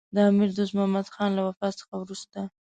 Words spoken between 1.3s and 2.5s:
له وفات څخه وروسته.